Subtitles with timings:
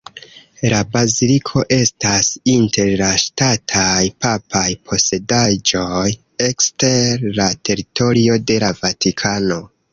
[0.73, 6.09] La baziliko estas inter la "ŝtataj papaj posedaĵoj
[6.49, 9.65] ekster la teritorio de la Vatikano".